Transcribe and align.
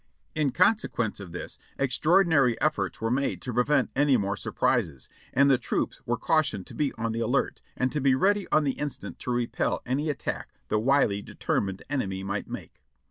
In 0.33 0.51
consequence 0.51 1.19
of 1.19 1.31
this, 1.31 1.59
extraordinary 1.77 2.59
efforts 2.59 2.99
were 2.99 3.11
made 3.11 3.39
to 3.43 3.53
pre 3.53 3.63
vent 3.65 3.91
any 3.95 4.17
more 4.17 4.35
surprises, 4.35 5.09
and 5.31 5.47
the 5.47 5.59
troops 5.59 6.01
were 6.07 6.17
cautioned 6.17 6.65
to 6.65 6.73
be 6.73 6.91
on 6.93 7.11
the 7.11 7.19
alert, 7.19 7.61
and 7.77 8.01
be 8.01 8.15
ready 8.15 8.47
on 8.51 8.63
the 8.63 8.79
instant 8.79 9.19
to 9.19 9.31
repel 9.31 9.83
any 9.85 10.09
attack 10.09 10.55
the 10.69 10.79
wily, 10.79 11.21
determined 11.21 11.83
enemy 11.87 12.23
might 12.23 12.47
make. 12.49 12.81